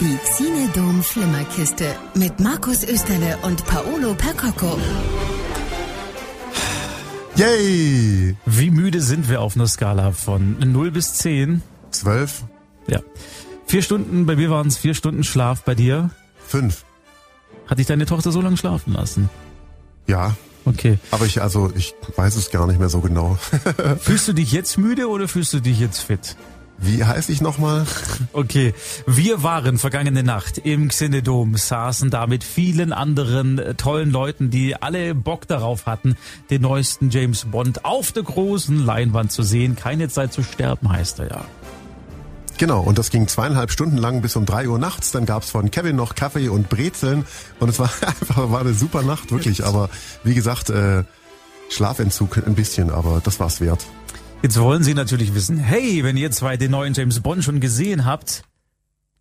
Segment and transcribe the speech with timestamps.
[0.00, 4.78] Die Xinedom Flimmerkiste mit Markus Österle und Paolo Percocco.
[7.36, 8.34] Yay!
[8.46, 11.60] Wie müde sind wir auf einer Skala von 0 bis 10?
[11.90, 12.44] Zwölf?
[12.86, 13.00] Ja.
[13.66, 16.08] Vier Stunden, bei mir waren es vier Stunden Schlaf bei dir.
[16.46, 16.86] Fünf?
[17.66, 19.28] Hat dich deine Tochter so lange schlafen lassen?
[20.06, 20.34] Ja.
[20.64, 20.98] Okay.
[21.10, 23.36] Aber ich, also, ich weiß es gar nicht mehr so genau.
[24.00, 26.36] fühlst du dich jetzt müde oder fühlst du dich jetzt fit?
[26.82, 27.86] Wie heiße ich nochmal?
[28.32, 28.74] Okay,
[29.06, 34.76] wir waren vergangene Nacht im Xenedom, saßen da mit vielen anderen äh, tollen Leuten, die
[34.80, 36.16] alle Bock darauf hatten,
[36.48, 39.74] den neuesten James Bond auf der großen Leinwand zu sehen.
[39.74, 41.44] Keine Zeit zu sterben heißt er ja.
[42.56, 45.10] Genau, und das ging zweieinhalb Stunden lang bis um drei Uhr nachts.
[45.10, 47.24] Dann gab's von Kevin noch Kaffee und Brezeln
[47.58, 49.64] und es war einfach war eine super Nacht, wirklich.
[49.64, 49.88] Aber
[50.24, 51.04] wie gesagt, äh,
[51.70, 53.86] Schlafentzug ein bisschen, aber das war's wert.
[54.42, 58.06] Jetzt wollen Sie natürlich wissen, hey, wenn ihr zwei den neuen James Bond schon gesehen
[58.06, 58.42] habt,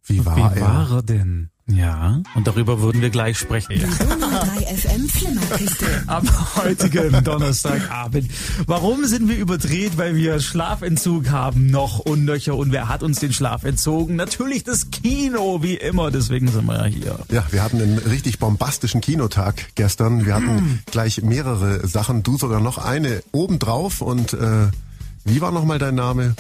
[0.05, 0.61] wie war, wie er?
[0.61, 1.49] war er denn?
[1.67, 3.73] Ja, und darüber würden wir gleich sprechen.
[3.75, 5.85] Die Donau 3 FM Flimmerkiste.
[6.07, 8.31] Am heutigen Donnerstagabend.
[8.65, 9.97] Warum sind wir überdreht?
[9.97, 12.55] Weil wir Schlafentzug haben noch und nöcher.
[12.55, 14.15] Und wer hat uns den Schlaf entzogen?
[14.15, 16.09] Natürlich das Kino, wie immer.
[16.09, 17.19] Deswegen sind wir ja hier.
[17.29, 20.25] Ja, wir hatten einen richtig bombastischen Kinotag gestern.
[20.25, 22.23] Wir hatten gleich mehrere Sachen.
[22.23, 24.69] Du sogar noch eine obendrauf und äh,
[25.29, 26.35] wie war nochmal dein Name?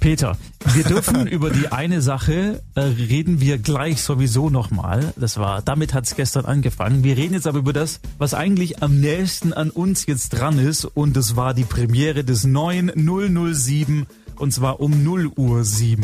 [0.00, 0.36] Peter,
[0.74, 5.12] wir dürfen über die eine Sache äh, reden wir gleich sowieso nochmal.
[5.16, 7.04] Das war, damit hat's gestern angefangen.
[7.04, 10.84] Wir reden jetzt aber über das, was eigentlich am nächsten an uns jetzt dran ist.
[10.84, 16.02] Und das war die Premiere des neuen 007 und zwar um 0 Uhr 7.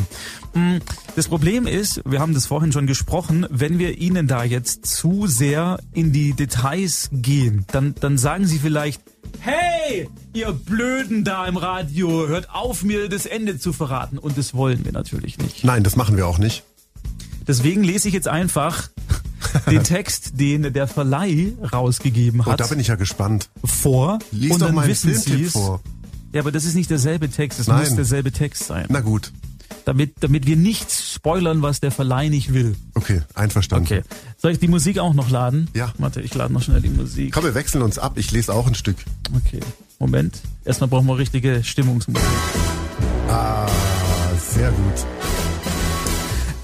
[1.16, 5.26] Das Problem ist, wir haben das vorhin schon gesprochen, wenn wir Ihnen da jetzt zu
[5.26, 9.02] sehr in die Details gehen, dann, dann sagen Sie vielleicht,
[9.48, 14.18] hey, ihr Blöden da im Radio, hört auf, mir das Ende zu verraten.
[14.18, 15.64] Und das wollen wir natürlich nicht.
[15.64, 16.64] Nein, das machen wir auch nicht.
[17.46, 18.90] Deswegen lese ich jetzt einfach
[19.70, 22.54] den Text, den der Verleih rausgegeben hat.
[22.54, 23.48] Oh, da bin ich ja gespannt.
[23.64, 24.18] Vor.
[24.30, 25.80] Lies und doch dann mal einen wissen Filmtipp vor.
[26.32, 27.80] Ja, aber das ist nicht derselbe Text, es Nein.
[27.80, 28.86] muss derselbe Text sein.
[28.90, 29.32] Na gut.
[29.88, 32.76] Damit, damit wir nichts spoilern, was der Verleih nicht will.
[32.92, 33.86] Okay, einverstanden.
[33.86, 34.02] Okay.
[34.36, 35.70] Soll ich die Musik auch noch laden?
[35.72, 35.94] Ja.
[35.96, 37.32] Warte, ich lade noch schnell die Musik.
[37.32, 38.18] Komm, wir wechseln uns ab.
[38.18, 38.98] Ich lese auch ein Stück.
[39.34, 39.60] Okay.
[39.98, 40.42] Moment.
[40.66, 42.28] Erstmal brauchen wir richtige Stimmungsmusik.
[43.30, 43.66] Ah,
[44.38, 45.06] sehr gut.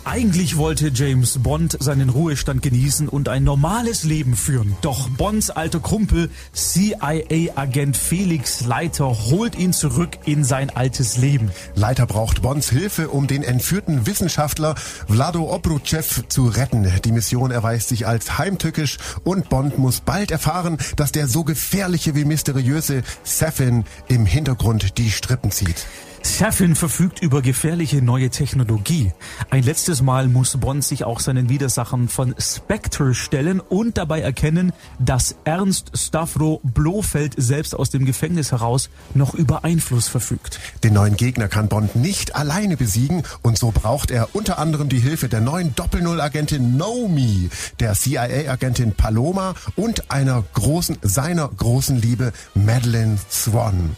[0.07, 4.77] Eigentlich wollte James Bond seinen Ruhestand genießen und ein normales Leben führen.
[4.83, 11.51] Doch Bonds alter Kumpel, CIA-Agent Felix Leiter, holt ihn zurück in sein altes Leben.
[11.75, 14.75] Leiter braucht Bonds Hilfe, um den entführten Wissenschaftler
[15.09, 16.87] Vlado Obruchev zu retten.
[17.03, 22.15] Die Mission erweist sich als heimtückisch und Bond muss bald erfahren, dass der so gefährliche
[22.15, 25.87] wie mysteriöse Safin im Hintergrund die Strippen zieht.
[26.27, 29.13] Safin verfügt über gefährliche neue Technologie.
[29.51, 34.73] Ein letztes Mal muss Bond sich auch seinen Widersachern von Spectre stellen und dabei erkennen,
[34.99, 40.59] dass Ernst Stavro Blofeld selbst aus dem Gefängnis heraus noch über Einfluss verfügt.
[40.83, 45.01] Den neuen Gegner kann Bond nicht alleine besiegen und so braucht er unter anderem die
[45.01, 53.19] Hilfe der neuen Doppel-Null-Agentin Nomi, der CIA-Agentin Paloma und einer großen, seiner großen Liebe Madeleine
[53.31, 53.95] Swan.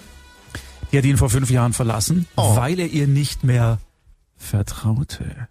[0.97, 2.57] Die hat ihn vor fünf Jahren verlassen, Oh.
[2.57, 3.77] weil er ihr nicht mehr
[4.39, 5.47] vertraute.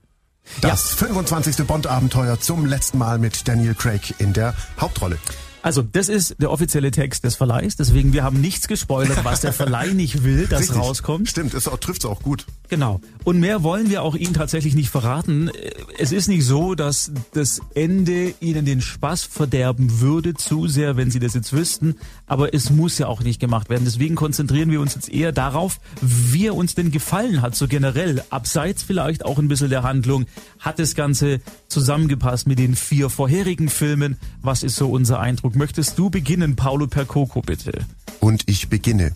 [0.61, 1.67] Das 25.
[1.67, 5.19] Bond-Abenteuer zum letzten Mal mit Daniel Craig in der Hauptrolle.
[5.61, 9.53] Also, das ist der offizielle Text des Verleihs, deswegen wir haben nichts gespoilert, was der
[9.53, 10.77] Verleih nicht will, dass Richtig.
[10.77, 11.29] rauskommt.
[11.29, 12.47] Stimmt, es trifft es auch gut.
[12.69, 12.99] Genau.
[13.23, 15.49] Und mehr wollen wir auch Ihnen tatsächlich nicht verraten.
[15.97, 21.11] Es ist nicht so, dass das Ende Ihnen den Spaß verderben würde, zu sehr, wenn
[21.11, 21.95] Sie das jetzt wüssten.
[22.27, 23.85] Aber es muss ja auch nicht gemacht werden.
[23.85, 28.23] Deswegen konzentrieren wir uns jetzt eher darauf, wie er uns denn gefallen hat, so generell.
[28.29, 30.25] Abseits vielleicht auch ein bisschen der Handlung.
[30.59, 34.17] Hat das Ganze zusammengepasst mit den vier vorherigen Filmen?
[34.41, 35.55] Was ist so unser Eindruck?
[35.55, 37.85] Möchtest du beginnen, Paolo Percoco, bitte?
[38.19, 39.13] Und ich beginne.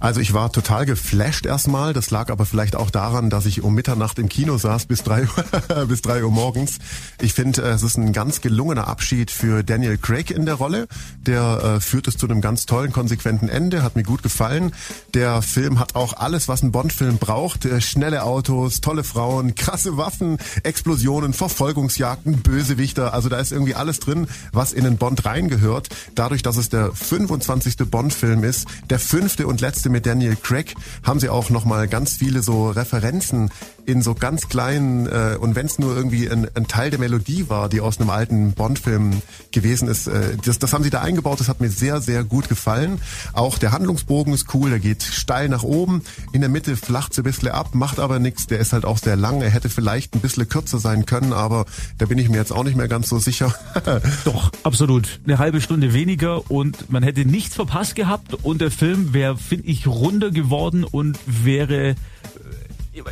[0.00, 1.92] Also ich war total geflasht erstmal.
[1.92, 5.22] Das lag aber vielleicht auch daran, dass ich um Mitternacht im Kino saß bis drei
[5.22, 6.78] Uhr, bis drei Uhr morgens.
[7.20, 10.86] Ich finde, es ist ein ganz gelungener Abschied für Daniel Craig in der Rolle.
[11.18, 13.82] Der äh, führt es zu einem ganz tollen, konsequenten Ende.
[13.82, 14.72] Hat mir gut gefallen.
[15.14, 17.64] Der Film hat auch alles, was ein Bond-Film braucht.
[17.64, 23.14] Äh, schnelle Autos, tolle Frauen, krasse Waffen, Explosionen, Verfolgungsjagden, Bösewichter.
[23.14, 25.88] Also da ist irgendwie alles drin, was in den Bond reingehört.
[26.14, 27.76] Dadurch, dass es der 25.
[27.90, 32.42] Bond-Film ist, der fünfte und letzte mit Daniel Craig, haben sie auch nochmal ganz viele
[32.42, 33.50] so Referenzen
[33.86, 37.48] in so ganz kleinen äh, und wenn es nur irgendwie ein, ein Teil der Melodie
[37.48, 39.22] war, die aus einem alten Bond-Film
[39.52, 41.40] gewesen ist, äh, das, das haben sie da eingebaut.
[41.40, 43.00] Das hat mir sehr, sehr gut gefallen.
[43.32, 44.70] Auch der Handlungsbogen ist cool.
[44.70, 46.02] Der geht steil nach oben.
[46.32, 48.48] In der Mitte flacht so ein bisschen ab, macht aber nichts.
[48.48, 49.40] Der ist halt auch sehr lang.
[49.40, 51.64] Er hätte vielleicht ein bisschen kürzer sein können, aber
[51.98, 53.54] da bin ich mir jetzt auch nicht mehr ganz so sicher.
[54.24, 55.20] Doch, absolut.
[55.24, 59.68] Eine halbe Stunde weniger und man hätte nichts verpasst gehabt und der Film wäre, finde
[59.68, 61.94] ich, runder geworden und wäre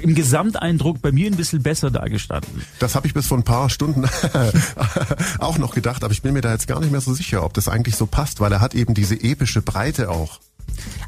[0.02, 2.62] im Gesamteindruck bei mir ein bisschen besser dargestanden.
[2.78, 4.04] Das habe ich bis vor ein paar Stunden
[5.38, 7.54] auch noch gedacht, aber ich bin mir da jetzt gar nicht mehr so sicher, ob
[7.54, 10.40] das eigentlich so passt, weil er hat eben diese epische Breite auch.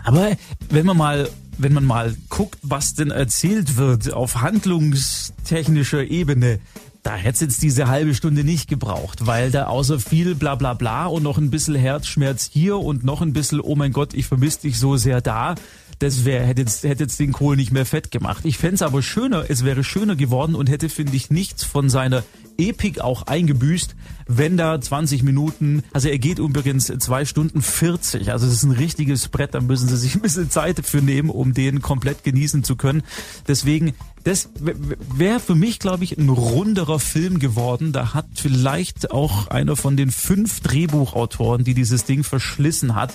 [0.04, 0.32] Aber
[0.68, 1.28] wenn man mal
[1.58, 6.60] wenn man mal guckt, was denn erzählt wird auf handlungstechnischer Ebene,
[7.02, 10.74] da hätte es jetzt diese halbe Stunde nicht gebraucht, weil da außer viel bla bla
[10.74, 14.26] bla und noch ein bisschen Herzschmerz hier und noch ein bisschen, oh mein Gott, ich
[14.26, 15.54] vermisse dich so sehr da,
[15.98, 18.44] das wäre hätte jetzt, hätte jetzt den Kohl nicht mehr fett gemacht.
[18.44, 21.88] Ich fände es aber schöner, es wäre schöner geworden und hätte, finde ich, nichts von
[21.88, 22.22] seiner
[22.58, 23.94] Epik auch eingebüßt,
[24.26, 28.72] wenn da 20 Minuten, also er geht übrigens zwei Stunden 40, also es ist ein
[28.72, 32.64] richtiges Brett, da müssen sie sich ein bisschen Zeit für nehmen, um den komplett genießen
[32.64, 33.02] zu können.
[33.46, 33.94] Deswegen,
[34.24, 37.92] das wäre für mich, glaube ich, ein runderer Film geworden.
[37.92, 43.14] Da hat vielleicht auch einer von den fünf Drehbuchautoren, die dieses Ding verschlissen hat,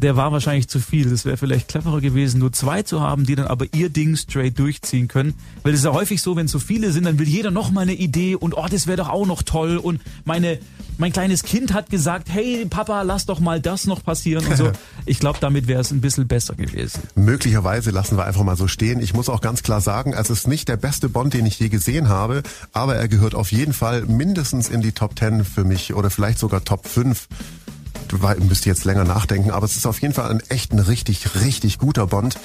[0.00, 1.10] der war wahrscheinlich zu viel.
[1.10, 4.58] Das wäre vielleicht cleverer gewesen, nur zwei zu haben, die dann aber ihr Ding straight
[4.58, 5.34] durchziehen können.
[5.62, 7.82] Weil es ist ja häufig so, wenn so viele sind, dann will jeder noch mal
[7.82, 10.58] eine Idee und oh, das wäre doch auch noch toll und meine
[11.00, 14.70] mein kleines Kind hat gesagt, hey Papa, lass doch mal das noch passieren und so.
[15.06, 17.00] Ich glaube, damit wäre es ein bisschen besser gewesen.
[17.14, 19.00] Möglicherweise lassen wir einfach mal so stehen.
[19.00, 21.70] Ich muss auch ganz klar sagen, es ist nicht der beste Bond, den ich je
[21.70, 22.42] gesehen habe,
[22.72, 26.38] aber er gehört auf jeden Fall mindestens in die Top 10 für mich oder vielleicht
[26.38, 27.28] sogar Top 5
[28.12, 31.78] müsste jetzt länger nachdenken, aber es ist auf jeden Fall ein echt ein richtig, richtig
[31.78, 32.38] guter Bond.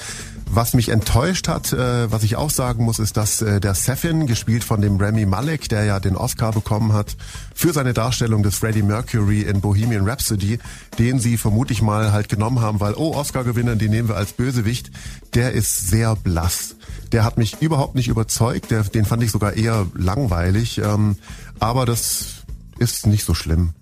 [0.48, 4.26] Was mich enttäuscht hat, äh, was ich auch sagen muss, ist, dass äh, der Seffin,
[4.26, 7.16] gespielt von dem Remy Malek, der ja den Oscar bekommen hat,
[7.54, 10.58] für seine Darstellung des Freddie Mercury in Bohemian Rhapsody,
[10.98, 14.90] den sie vermutlich mal halt genommen haben, weil, oh, Oscar-Gewinner, den nehmen wir als Bösewicht,
[15.34, 16.76] der ist sehr blass.
[17.12, 21.16] Der hat mich überhaupt nicht überzeugt, der, den fand ich sogar eher langweilig, ähm,
[21.58, 22.44] aber das
[22.78, 23.74] ist nicht so schlimm.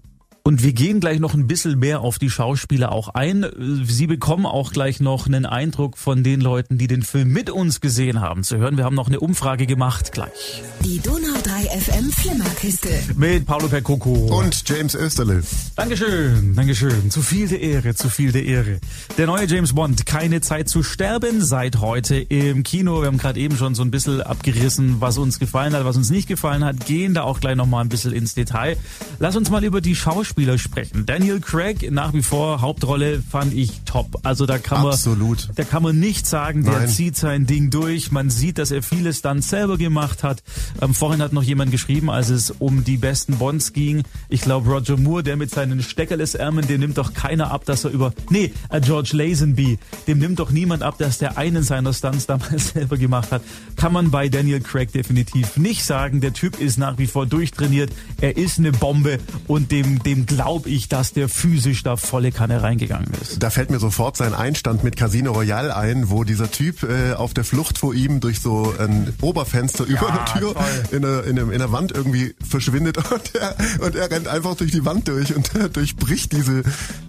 [0.46, 3.46] Und wir gehen gleich noch ein bisschen mehr auf die Schauspieler auch ein.
[3.85, 7.81] Sie bekommen auch gleich noch einen Eindruck von den Leuten, die den Film mit uns
[7.81, 8.76] gesehen haben, zu hören.
[8.76, 10.62] Wir haben noch eine Umfrage gemacht gleich.
[10.85, 12.91] Die Donau 3 FM Flimmerkiste.
[13.17, 14.38] Mit Paolo Percoco.
[14.38, 15.43] Und James Österle.
[15.76, 17.11] Dankeschön, Dankeschön.
[17.11, 18.81] Zu viel der Ehre, zu viel der Ehre.
[19.17, 23.00] Der neue James Bond, keine Zeit zu sterben, seit heute im Kino.
[23.00, 26.11] Wir haben gerade eben schon so ein bisschen abgerissen, was uns gefallen hat, was uns
[26.11, 26.85] nicht gefallen hat.
[26.85, 28.76] Gehen da auch gleich noch mal ein bisschen ins Detail.
[29.19, 31.07] Lass uns mal über die Schauspieler Schauspieler sprechen.
[31.07, 34.19] Daniel Craig nach wie vor Hauptrolle fand ich top.
[34.25, 35.47] Also da kann Absolut.
[35.47, 36.89] man da kann man nicht sagen, der Nein.
[36.89, 38.11] zieht sein Ding durch.
[38.11, 40.43] Man sieht, dass er vieles dann selber gemacht hat.
[40.83, 44.03] Ähm, vorhin hat noch jemand geschrieben, als es um die besten Bonds ging.
[44.29, 47.91] Ich glaube Roger Moore, der mit seinen Steckerlesärmeln, dem nimmt doch keiner ab, dass er
[47.91, 49.79] über nee, äh, George Lazenby,
[50.09, 53.43] dem nimmt doch niemand ab, dass der einen seiner Stunts damals selber gemacht hat.
[53.77, 56.21] Kann man bei Daniel Craig definitiv nicht sagen.
[56.21, 57.93] Der Typ ist nach wie vor durchtrainiert.
[58.21, 62.62] Er ist eine Bombe und dem dem glaube ich, dass der physisch da volle Kanne
[62.62, 63.43] reingegangen ist.
[63.43, 67.35] Da fällt mir sofort sein Einstand mit Casino Royale ein, wo dieser Typ äh, auf
[67.35, 70.55] der Flucht vor ihm durch so ein Oberfenster über ja, eine Tür
[70.91, 74.55] in einer, in, einer, in einer Wand irgendwie verschwindet und er, und er rennt einfach
[74.56, 76.62] durch die Wand durch und er durchbricht diese,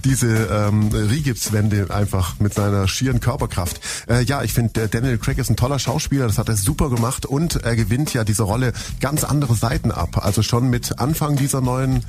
[0.04, 3.80] diese ähm, Rigipswände einfach mit seiner schieren Körperkraft.
[4.08, 7.26] Äh, ja, ich finde, Daniel Craig ist ein toller Schauspieler, das hat er super gemacht
[7.26, 10.24] und er gewinnt ja diese Rolle ganz andere Seiten ab.
[10.24, 12.04] Also schon mit Anfang dieser neuen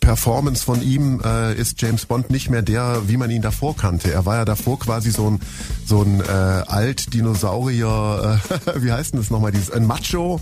[0.00, 4.12] Performance von ihm äh, ist James Bond nicht mehr der, wie man ihn davor kannte.
[4.12, 5.40] Er war ja davor quasi so ein
[5.84, 8.40] so ein äh, Alt-Dinosaurier,
[8.76, 10.40] äh, wie heißt denn das nochmal, dieses ein Macho.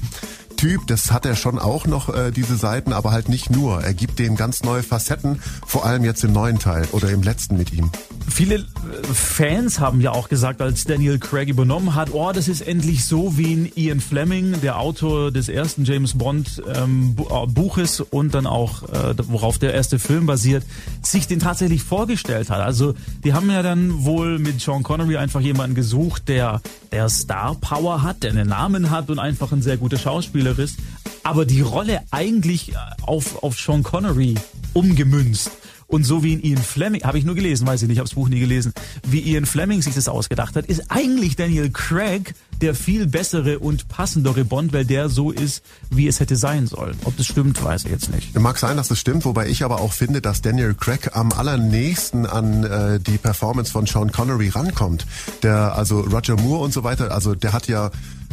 [0.57, 3.83] Typ, das hat er schon auch noch, äh, diese Seiten, aber halt nicht nur.
[3.83, 7.57] Er gibt dem ganz neue Facetten, vor allem jetzt im neuen Teil oder im letzten
[7.57, 7.91] mit ihm.
[8.29, 8.67] Viele
[9.13, 13.37] Fans haben ja auch gesagt, als Daniel Craig übernommen hat, oh, das ist endlich so
[13.37, 18.47] wie ein Ian Fleming, der Autor des ersten James Bond ähm, äh, Buches und dann
[18.47, 20.65] auch, äh, worauf der erste Film basiert,
[21.03, 22.61] sich den tatsächlich vorgestellt hat.
[22.61, 22.95] Also
[23.25, 26.61] die haben ja dann wohl mit Sean Connery einfach jemanden gesucht, der,
[26.93, 30.79] der Star Power hat, der einen Namen hat und einfach ein sehr guter Schauspieler ist,
[31.23, 32.73] aber die Rolle eigentlich
[33.03, 34.35] auf, auf Sean Connery
[34.73, 35.51] umgemünzt.
[35.91, 38.29] Und so wie Ian Fleming, habe ich nur gelesen, weiß ich nicht, habe das Buch
[38.29, 38.73] nie gelesen,
[39.07, 43.89] wie Ian Fleming sich das ausgedacht hat, ist eigentlich Daniel Craig der viel bessere und
[43.89, 46.97] passendere Bond, weil der so ist, wie es hätte sein sollen.
[47.05, 48.39] Ob das stimmt, weiß ich jetzt nicht.
[48.39, 52.27] Mag sein, dass das stimmt, wobei ich aber auch finde, dass Daniel Craig am allernächsten
[52.27, 55.07] an äh, die Performance von Sean Connery rankommt.
[55.43, 57.91] Der, also Roger Moore und so weiter, also der hat ja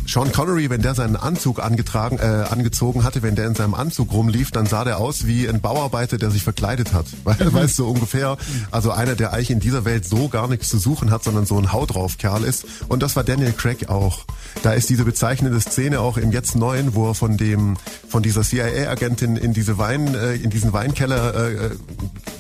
[0.08, 4.14] Sean Connery, wenn der seinen Anzug angetragen, äh, angezogen hatte, wenn der in seinem Anzug
[4.14, 7.06] rumlief, dann sah der aus wie ein Bauarbeiter, der sich verkleidet hat.
[7.26, 8.38] Weil, weißt du, so ungefähr,
[8.72, 11.58] also einer, der eigentlich in dieser Welt so gar nichts zu suchen hat, sondern so
[11.58, 12.66] ein Haut drauf Kerl ist.
[12.88, 14.26] Und das war Daniel Craig auch.
[14.64, 17.76] Da ist diese bezeichnende Szene auch im jetzt neuen, wo er von dem,
[18.08, 21.70] von dieser CIA-Agentin in diese Wein, äh, in diesen Weinkeller äh,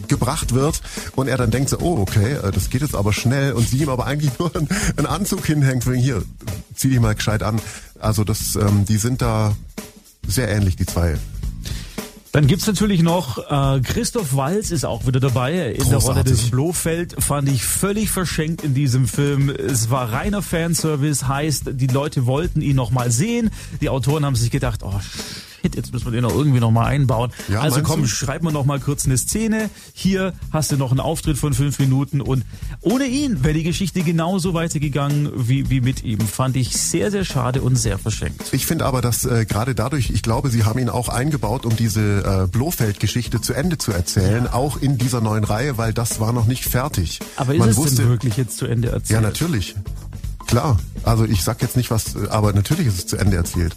[0.07, 0.81] gebracht wird
[1.15, 3.77] und er dann denkt so, oh okay, äh, das geht jetzt aber schnell und sie
[3.77, 6.23] ihm aber eigentlich nur einen Anzug hinhängt, wegen hier,
[6.75, 7.61] zieh dich mal gescheit an.
[7.99, 9.55] Also das, ähm, die sind da
[10.27, 11.17] sehr ähnlich, die zwei.
[12.37, 15.89] Dann gibt's natürlich noch äh, Christoph Walz ist auch wieder dabei in Großartig.
[15.89, 17.15] der Rolle des Blofeld.
[17.17, 19.49] Fand ich völlig verschenkt in diesem Film.
[19.49, 23.49] Es war reiner Fanservice, heißt, die Leute wollten ihn noch mal sehen.
[23.81, 24.99] Die Autoren haben sich gedacht, oh
[25.61, 27.31] Hit, jetzt müssen wir den noch irgendwie noch mal einbauen.
[27.47, 28.07] Ja, also komm, du?
[28.07, 29.69] schreib mir noch mal kurz eine Szene.
[29.93, 32.45] Hier hast du noch einen Auftritt von fünf Minuten und
[32.81, 36.19] ohne ihn wäre die Geschichte genauso weitergegangen wie, wie mit ihm.
[36.19, 38.53] Fand ich sehr, sehr schade und sehr verschenkt.
[38.53, 41.75] Ich finde aber, dass äh, gerade dadurch, ich glaube, sie haben ihn auch eingebaut, um
[41.75, 44.53] diese äh, Blofeld-Geschichte zu Ende zu erzählen, ja.
[44.53, 47.19] auch in dieser neuen Reihe, weil das war noch nicht fertig.
[47.35, 49.09] Aber ist Man es wusste, denn wirklich jetzt zu Ende erzählt?
[49.09, 49.75] Ja, natürlich.
[50.47, 50.79] Klar.
[51.03, 53.75] Also ich sag jetzt nicht was, aber natürlich ist es zu Ende erzählt.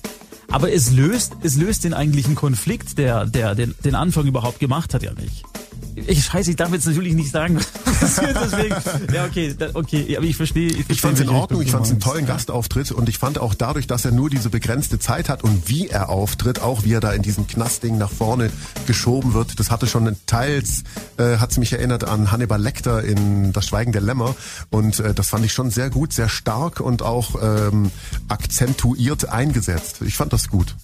[0.51, 4.95] Aber es löst, es löst den eigentlichen Konflikt, der, der den, den Anfang überhaupt gemacht
[4.95, 5.45] hat, ja nicht.
[5.95, 7.67] Ich scheiße, ich darf jetzt natürlich nicht sagen, was
[8.01, 8.75] passiert, deswegen.
[9.13, 10.69] Ja, okay, okay, aber ich verstehe.
[10.69, 13.19] Ich, verstehe, ich fand es in Ordnung, ich fand es einen tollen Gastauftritt und ich
[13.19, 16.85] fand auch dadurch, dass er nur diese begrenzte Zeit hat und wie er auftritt, auch
[16.85, 18.51] wie er da in diesem Knastding nach vorne
[18.87, 20.85] geschoben wird, das hatte schon teils,
[21.19, 24.35] äh, hat es mich erinnert an Hannibal Lecter in Das Schweigen der Lämmer
[24.71, 27.91] und äh, das fand ich schon sehr gut, sehr stark und auch ähm,
[28.29, 30.03] akzentuiert eingesetzt.
[30.03, 30.75] Ich fand das gut.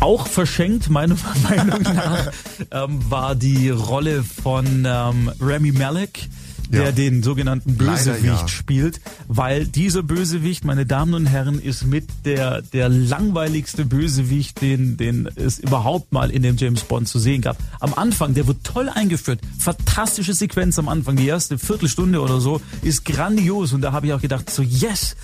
[0.00, 1.16] Auch verschenkt, meiner
[1.48, 2.30] Meinung nach,
[2.70, 6.28] ähm, war die Rolle von ähm, Remy Malek
[6.70, 6.92] der ja.
[6.92, 8.48] den sogenannten Bösewicht ja.
[8.48, 14.96] spielt, weil dieser Bösewicht, meine Damen und Herren, ist mit der der langweiligste Bösewicht, den
[14.96, 17.56] den es überhaupt mal in dem James Bond zu sehen gab.
[17.80, 22.60] Am Anfang, der wird toll eingeführt, fantastische Sequenz am Anfang, die erste Viertelstunde oder so
[22.82, 25.16] ist grandios und da habe ich auch gedacht so yes,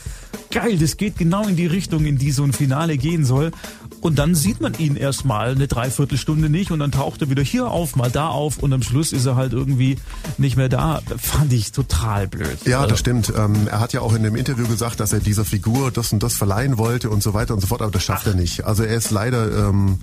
[0.51, 3.51] geil, das geht genau in die Richtung, in die so ein Finale gehen soll.
[4.01, 7.71] Und dann sieht man ihn erstmal eine Dreiviertelstunde nicht und dann taucht er wieder hier
[7.71, 9.97] auf, mal da auf und am Schluss ist er halt irgendwie
[10.37, 11.01] nicht mehr da.
[11.35, 12.59] Fand ich total blöd.
[12.65, 13.33] Ja, das also stimmt.
[13.37, 16.23] Ähm, er hat ja auch in dem Interview gesagt, dass er dieser Figur das und
[16.23, 18.33] das verleihen wollte und so weiter und so fort, aber das schafft Ach.
[18.33, 18.65] er nicht.
[18.65, 20.01] Also er ist leider ähm,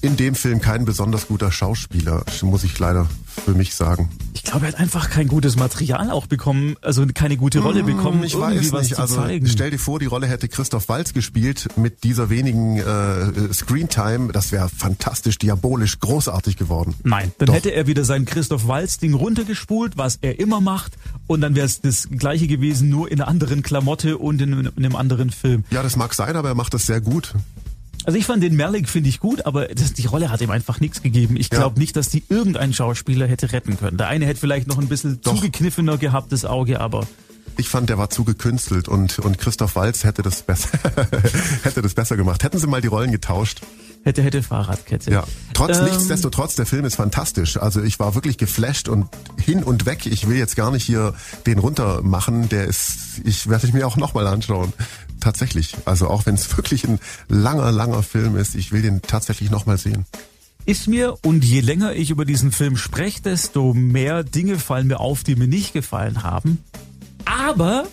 [0.00, 3.06] in dem Film kein besonders guter Schauspieler, muss ich leider
[3.44, 4.08] für mich sagen.
[4.46, 7.86] Ich glaube, er hat einfach kein gutes Material auch bekommen, also keine gute Rolle hm,
[7.86, 8.96] bekommen, ich weiß nicht.
[8.96, 9.48] also zeigen.
[9.48, 14.52] stell dir vor, die Rolle hätte Christoph Walz gespielt mit dieser wenigen äh, Screentime, das
[14.52, 16.94] wäre fantastisch, diabolisch, großartig geworden.
[17.02, 17.54] Nein, dann Doch.
[17.56, 20.92] hätte er wieder sein Christoph Walz Ding runtergespult, was er immer macht,
[21.26, 24.68] und dann wäre es das gleiche gewesen, nur in einer anderen Klamotte und in, in
[24.76, 25.64] einem anderen Film.
[25.72, 27.34] Ja, das mag sein, aber er macht das sehr gut.
[28.06, 30.78] Also ich fand den Merlick finde ich gut, aber das, die Rolle hat ihm einfach
[30.78, 31.36] nichts gegeben.
[31.36, 31.80] Ich glaube ja.
[31.80, 33.96] nicht, dass die irgendein Schauspieler hätte retten können.
[33.98, 35.34] Der eine hätte vielleicht noch ein bisschen Doch.
[35.34, 37.04] zugekniffener gehabt, das Auge, aber
[37.58, 40.68] ich fand, der war zu gekünstelt und, und Christoph Walz hätte das besser,
[41.62, 42.44] hätte das besser gemacht.
[42.44, 43.60] Hätten sie mal die Rollen getauscht.
[44.06, 45.10] Hätte, hätte Fahrradkette.
[45.10, 45.24] Ja.
[45.52, 47.56] Trotz, ähm, nichtsdestotrotz, der Film ist fantastisch.
[47.56, 50.06] Also ich war wirklich geflasht und hin und weg.
[50.06, 51.12] Ich will jetzt gar nicht hier
[51.44, 52.48] den runter machen.
[52.48, 54.72] Der ist, ich werde ich mir auch nochmal anschauen.
[55.18, 55.74] Tatsächlich.
[55.86, 59.76] Also auch wenn es wirklich ein langer, langer Film ist, ich will den tatsächlich nochmal
[59.76, 60.06] sehen
[60.66, 64.98] ist mir und je länger ich über diesen Film spreche, desto mehr Dinge fallen mir
[64.98, 66.58] auf, die mir nicht gefallen haben.
[67.24, 67.86] Aber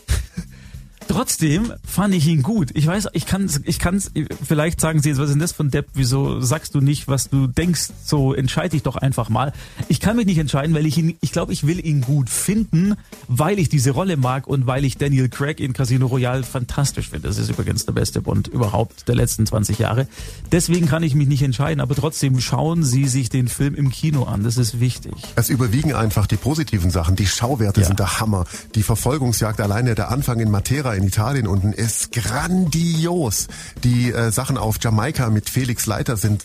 [1.08, 2.72] Trotzdem fand ich ihn gut.
[2.74, 4.02] Ich weiß, ich kann, ich kann,
[4.46, 5.88] vielleicht sagen Sie jetzt, was ist denn das von Depp?
[5.94, 7.90] Wieso sagst du nicht, was du denkst?
[8.04, 9.54] So entscheide dich doch einfach mal.
[9.88, 12.96] Ich kann mich nicht entscheiden, weil ich ihn, ich glaube, ich will ihn gut finden,
[13.28, 17.28] weil ich diese Rolle mag und weil ich Daniel Craig in Casino Royale fantastisch finde.
[17.28, 20.08] Das ist übrigens der beste Bond überhaupt der letzten 20 Jahre.
[20.52, 24.24] Deswegen kann ich mich nicht entscheiden, aber trotzdem schauen Sie sich den Film im Kino
[24.24, 24.44] an.
[24.44, 25.14] Das ist wichtig.
[25.36, 27.16] Es überwiegen einfach die positiven Sachen.
[27.16, 27.88] Die Schauwerte ja.
[27.88, 28.46] sind der Hammer.
[28.76, 33.48] Die Verfolgungsjagd alleine der Anfang in Matera in Italien unten ist grandios.
[33.84, 36.44] Die äh, Sachen auf Jamaika mit Felix Leiter sind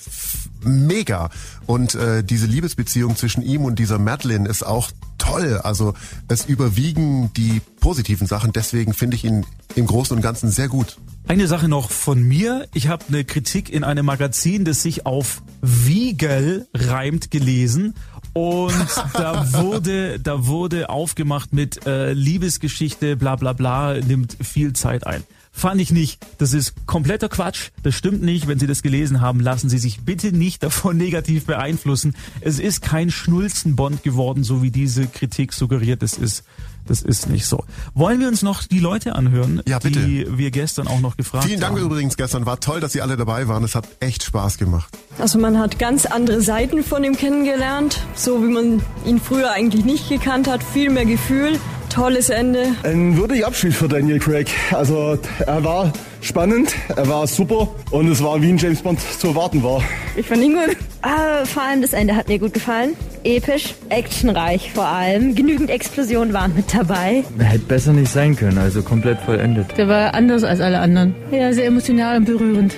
[0.63, 1.31] mega.
[1.67, 5.61] Und äh, diese Liebesbeziehung zwischen ihm und dieser Madeline ist auch toll.
[5.63, 5.95] Also
[6.29, 8.53] es überwiegen die positiven Sachen.
[8.53, 10.99] Deswegen finde ich ihn im Großen und Ganzen sehr gut.
[11.27, 12.67] Eine Sache noch von mir.
[12.73, 17.95] Ich habe eine Kritik in einem Magazin, das sich auf Wiegel reimt, gelesen.
[18.39, 18.73] Und
[19.15, 25.25] da wurde, da wurde aufgemacht mit äh, Liebesgeschichte, bla bla bla, nimmt viel Zeit ein.
[25.59, 26.25] Fand ich nicht.
[26.39, 27.71] Das ist kompletter Quatsch.
[27.83, 28.47] Das stimmt nicht.
[28.47, 32.15] Wenn Sie das gelesen haben, lassen Sie sich bitte nicht davon negativ beeinflussen.
[32.41, 36.05] Es ist kein Schnulzenbond geworden, so wie diese Kritik suggeriert.
[36.05, 36.45] Es ist
[36.87, 37.65] das ist nicht so.
[37.93, 40.01] Wollen wir uns noch die Leute anhören, ja, bitte.
[40.01, 41.49] die wir gestern auch noch gefragt haben?
[41.49, 41.85] Vielen Dank haben?
[41.85, 42.47] übrigens gestern.
[42.47, 43.63] War toll, dass Sie alle dabei waren.
[43.65, 44.89] Es hat echt Spaß gemacht.
[45.19, 49.85] Also man hat ganz andere Seiten von ihm kennengelernt, so wie man ihn früher eigentlich
[49.85, 50.63] nicht gekannt hat.
[50.63, 51.59] Viel mehr Gefühl.
[51.99, 52.77] Tolles Ende.
[52.85, 54.47] Ein würdiger Abschied für Daniel Craig.
[54.71, 59.27] Also er war spannend, er war super und es war wie ein James Bond zu
[59.27, 59.83] erwarten war.
[60.17, 60.77] Ich fand ihn gut.
[61.03, 62.91] Ah, vor allem das Ende hat mir gut gefallen.
[63.25, 65.35] Episch, actionreich vor allem.
[65.35, 67.25] Genügend Explosionen waren mit dabei.
[67.37, 69.77] Hätte besser nicht sein können, also komplett vollendet.
[69.77, 71.17] Der war anders als alle anderen.
[71.33, 72.77] Ja, sehr emotional und berührend.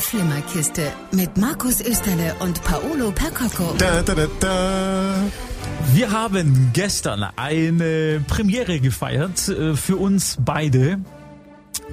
[0.00, 3.74] Flimmerkiste mit Markus Österle und Paolo Percocco.
[3.78, 5.14] Da, da, da, da.
[5.92, 10.98] Wir haben gestern eine Premiere gefeiert äh, für uns beide.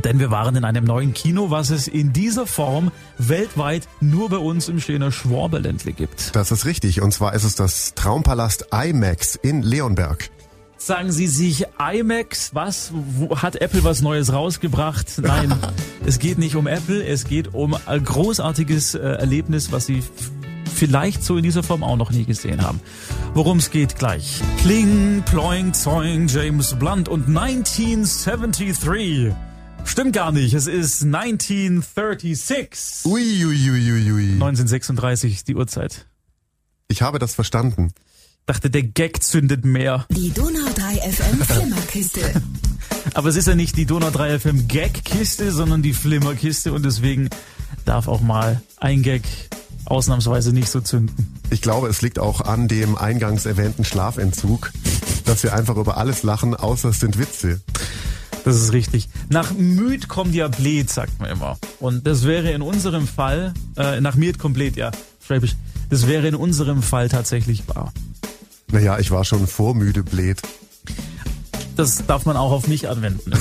[0.03, 4.37] Denn wir waren in einem neuen Kino, was es in dieser Form weltweit nur bei
[4.37, 6.35] uns im schönen Schwaberländle gibt.
[6.35, 7.01] Das ist richtig.
[7.01, 10.29] Und zwar ist es das Traumpalast IMAX in Leonberg.
[10.77, 12.91] Sagen Sie sich IMAX, was?
[12.93, 15.19] Wo, hat Apple was Neues rausgebracht?
[15.21, 15.53] Nein,
[16.05, 20.03] es geht nicht um Apple, es geht um ein großartiges äh, Erlebnis, was Sie
[20.75, 22.81] vielleicht so in dieser Form auch noch nie gesehen haben.
[23.33, 24.41] Worum es geht gleich.
[24.59, 29.33] Kling, Ploing, Zoing, James Blunt und 1973.
[29.85, 33.05] Stimmt gar nicht, es ist 1936.
[33.05, 33.91] Uiuiuiui.
[33.91, 34.33] Ui, ui.
[34.33, 36.05] 1936, die Uhrzeit.
[36.87, 37.93] Ich habe das verstanden.
[38.45, 40.05] Dachte, der Gag zündet mehr.
[40.11, 42.41] Die Donau 3 FM Flimmerkiste.
[43.15, 47.29] Aber es ist ja nicht die Donau 3 FM Gag-Kiste, sondern die Flimmerkiste und deswegen
[47.85, 49.23] darf auch mal ein Gag
[49.85, 51.35] ausnahmsweise nicht so zünden.
[51.49, 54.71] Ich glaube, es liegt auch an dem eingangs erwähnten Schlafentzug,
[55.25, 57.61] dass wir einfach über alles lachen, außer es sind Witze.
[58.43, 59.09] Das ist richtig.
[59.29, 61.57] Nach müd kommt ja blöd, sagt man immer.
[61.79, 64.91] Und das wäre in unserem Fall, äh, nach müd kommt blöd, ja,
[65.25, 65.55] Schwäbisch.
[65.89, 67.91] Das wäre in unserem Fall tatsächlich wahr.
[68.71, 70.41] Naja, ich war schon vormüde blöd.
[71.75, 73.31] Das darf man auch auf mich anwenden.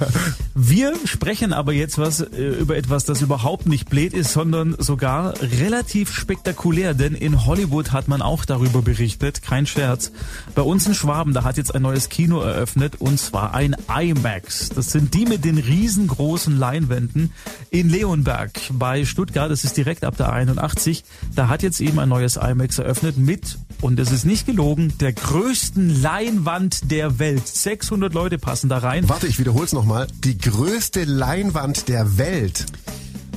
[0.54, 5.34] Wir sprechen aber jetzt was äh, über etwas, das überhaupt nicht blöd ist, sondern sogar
[5.40, 6.94] relativ spektakulär.
[6.94, 10.10] Denn in Hollywood hat man auch darüber berichtet, kein Scherz.
[10.54, 14.70] Bei uns in Schwaben, da hat jetzt ein neues Kino eröffnet und zwar ein IMAX.
[14.70, 17.32] Das sind die mit den riesengroßen Leinwänden
[17.70, 19.50] in Leonberg bei Stuttgart.
[19.50, 21.04] Das ist direkt ab der 81.
[21.36, 25.12] Da hat jetzt eben ein neues IMAX eröffnet mit und es ist nicht gelogen, der
[25.12, 27.46] größten Leinwand der Welt.
[27.46, 29.08] 600 Leute passen da rein.
[29.08, 30.06] Warte, ich wiederhole es nochmal.
[30.24, 32.66] Die größte Leinwand der Welt.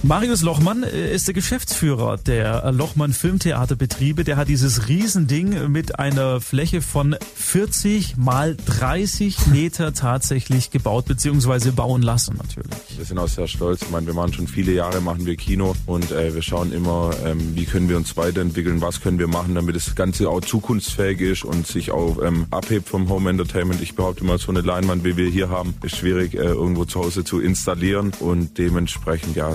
[0.02, 4.24] Marius Lochmann äh, ist der Geschäftsführer der äh, Lochmann Filmtheaterbetriebe.
[4.24, 11.72] Der hat dieses Riesending mit einer Fläche von 40 mal 30 Meter tatsächlich gebaut bzw.
[11.72, 12.72] bauen lassen natürlich.
[12.96, 13.82] Wir sind auch sehr stolz.
[13.82, 17.12] Ich meine, wir machen schon viele Jahre, machen wir Kino und äh, wir schauen immer,
[17.26, 21.20] ähm, wie können wir uns weiterentwickeln, was können wir machen, damit das Ganze auch zukunftsfähig
[21.20, 23.82] ist und sich auch ähm, abhebt vom Home Entertainment.
[23.82, 27.02] Ich behaupte mal, so eine Leinwand, wie wir hier haben, ist schwierig äh, irgendwo zu
[27.02, 29.54] Hause zu installieren und dementsprechend, ja,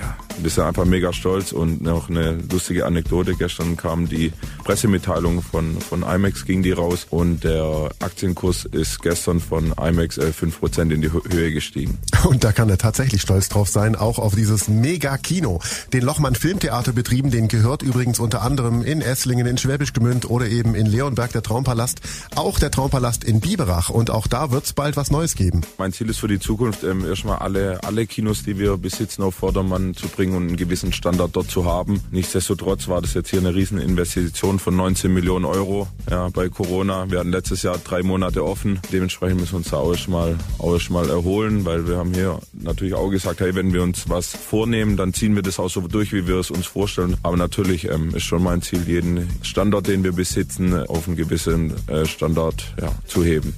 [0.00, 3.34] ja, wir sind einfach mega stolz und noch eine lustige Anekdote.
[3.34, 4.32] Gestern kam die
[4.64, 10.32] Pressemitteilung von, von IMAX, ging die raus und der Aktienkurs ist gestern von IMAX äh,
[10.32, 11.98] 5% in die Höhe gestiegen.
[12.24, 15.60] Und da kann er tatsächlich stolz drauf sein, auch auf dieses Mega-Kino.
[15.92, 20.74] Den Lochmann Filmtheaterbetrieben, den gehört übrigens unter anderem in Esslingen, in Schwäbisch Gmünd oder eben
[20.74, 22.00] in Leonberg der Traumpalast,
[22.34, 25.60] auch der Traumpalast in Biberach und auch da wird es bald was Neues geben.
[25.78, 29.36] Mein Ziel ist für die Zukunft ähm, erstmal alle, alle Kinos, die wir besitzen, auf
[29.36, 32.00] Vordermann zu bringen und einen gewissen Standard dort zu haben.
[32.10, 37.10] Nichtsdestotrotz war das jetzt hier eine Rieseninvestition von 19 Millionen Euro ja, bei Corona.
[37.10, 38.80] Wir hatten letztes Jahr drei Monate offen.
[38.92, 42.94] Dementsprechend müssen wir uns da auch mal, auch mal erholen, weil wir haben hier natürlich
[42.94, 46.12] auch gesagt, hey, wenn wir uns was vornehmen, dann ziehen wir das auch so durch,
[46.12, 47.16] wie wir es uns vorstellen.
[47.22, 51.74] Aber natürlich ähm, ist schon mein Ziel, jeden Standort, den wir besitzen, auf einen gewissen
[51.88, 53.54] äh, Standard ja, zu heben.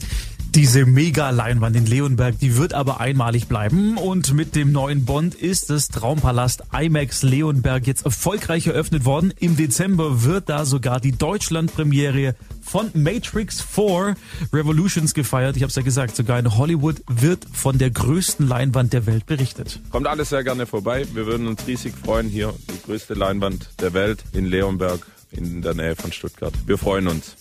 [0.58, 3.96] Diese Mega-Leinwand in Leonberg, die wird aber einmalig bleiben.
[3.96, 9.32] Und mit dem neuen Bond ist das Traumpalast IMAX Leonberg jetzt erfolgreich eröffnet worden.
[9.38, 14.16] Im Dezember wird da sogar die Deutschlandpremiere von Matrix 4
[14.52, 15.54] Revolutions gefeiert.
[15.56, 19.26] Ich habe es ja gesagt, sogar in Hollywood wird von der größten Leinwand der Welt
[19.26, 19.78] berichtet.
[19.90, 21.06] Kommt alles sehr gerne vorbei.
[21.14, 22.28] Wir würden uns riesig freuen.
[22.28, 26.52] Hier die größte Leinwand der Welt in Leonberg in der Nähe von Stuttgart.
[26.66, 27.36] Wir freuen uns.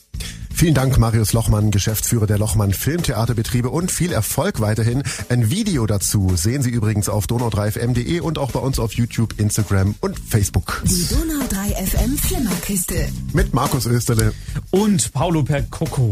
[0.58, 5.04] Vielen Dank, Marius Lochmann, Geschäftsführer der Lochmann Filmtheaterbetriebe und viel Erfolg weiterhin.
[5.30, 9.94] Ein Video dazu sehen Sie übrigens auf donau3fm.de und auch bei uns auf YouTube, Instagram
[10.02, 10.82] und Facebook.
[10.84, 13.08] Die Donau 3 FM Flimmerkiste.
[13.34, 14.34] Mit Markus Österle.
[14.72, 16.12] Und Paulo Percocco.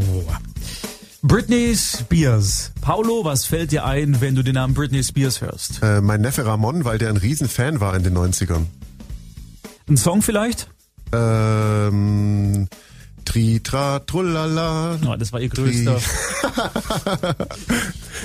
[1.24, 2.72] Britney Spears.
[2.82, 5.82] Paulo, was fällt dir ein, wenn du den Namen Britney Spears hörst?
[5.82, 8.68] Äh, mein Neffe Ramon, weil der ein Riesenfan war in den 90ern.
[9.90, 10.70] Ein Song vielleicht?
[11.12, 12.68] Ähm,
[13.26, 15.00] Tri, tra, trullala.
[15.06, 16.00] Oh, das war ihr größter.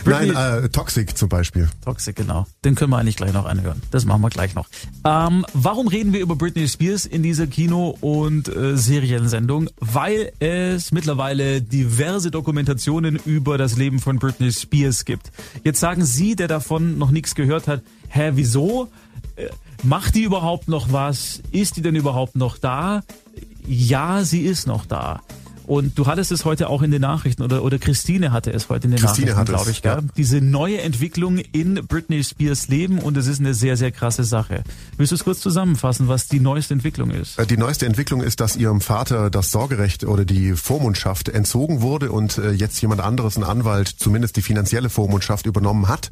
[0.04, 1.68] Nein, äh, Toxic zum Beispiel.
[1.84, 2.46] Toxic, genau.
[2.64, 3.82] Den können wir eigentlich gleich noch anhören.
[3.90, 4.68] Das machen wir gleich noch.
[5.04, 9.70] Ähm, warum reden wir über Britney Spears in dieser Kino- und äh, Seriensendung?
[9.80, 15.32] Weil es mittlerweile diverse Dokumentationen über das Leben von Britney Spears gibt.
[15.64, 18.88] Jetzt sagen Sie, der davon noch nichts gehört hat, hä, wieso?
[19.36, 19.48] Äh,
[19.82, 21.42] macht die überhaupt noch was?
[21.52, 23.02] Ist die denn überhaupt noch da?
[23.70, 25.20] Ja, sie ist noch da.
[25.66, 28.88] Und du hattest es heute auch in den Nachrichten oder, oder Christine hatte es heute
[28.88, 29.82] in den Christine Nachrichten, glaube ich.
[29.84, 30.00] Ja.
[30.16, 34.64] Diese neue Entwicklung in Britney Spears Leben und es ist eine sehr, sehr krasse Sache.
[34.96, 37.38] Willst du es kurz zusammenfassen, was die neueste Entwicklung ist?
[37.38, 42.10] Äh, die neueste Entwicklung ist, dass ihrem Vater das Sorgerecht oder die Vormundschaft entzogen wurde
[42.10, 46.10] und äh, jetzt jemand anderes, ein Anwalt, zumindest die finanzielle Vormundschaft übernommen hat.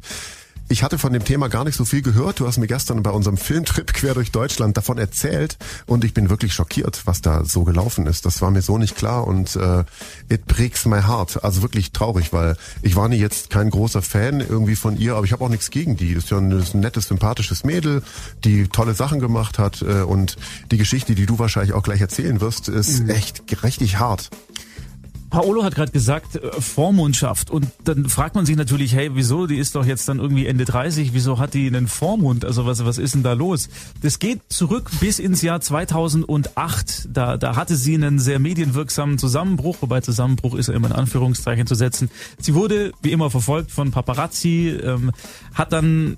[0.71, 2.39] Ich hatte von dem Thema gar nicht so viel gehört.
[2.39, 6.29] Du hast mir gestern bei unserem Filmtrip quer durch Deutschland davon erzählt und ich bin
[6.29, 8.27] wirklich schockiert, was da so gelaufen ist.
[8.27, 9.83] Das war mir so nicht klar und äh,
[10.29, 11.43] it breaks my heart.
[11.43, 15.25] Also wirklich traurig, weil ich war nie jetzt kein großer Fan irgendwie von ihr, aber
[15.25, 16.13] ich habe auch nichts gegen die.
[16.13, 18.03] Das ist ja ein, ist ein nettes, sympathisches Mädel,
[18.43, 20.37] die tolle Sachen gemacht hat äh, und
[20.69, 23.09] die Geschichte, die du wahrscheinlich auch gleich erzählen wirst, ist mhm.
[23.09, 24.29] echt richtig hart.
[25.29, 27.49] Paolo hat gerade gesagt, äh, Vormundschaft.
[27.49, 29.47] Und dann fragt man sich natürlich, hey, wieso?
[29.47, 31.13] Die ist doch jetzt dann irgendwie Ende 30.
[31.13, 32.45] Wieso hat die einen Vormund?
[32.45, 33.69] Also was, was ist denn da los?
[34.01, 37.09] Das geht zurück bis ins Jahr 2008.
[37.11, 41.67] Da, da hatte sie einen sehr medienwirksamen Zusammenbruch, wobei Zusammenbruch ist ja immer in Anführungszeichen
[41.67, 42.09] zu setzen.
[42.39, 45.11] Sie wurde wie immer verfolgt von Paparazzi, ähm,
[45.53, 46.17] hat dann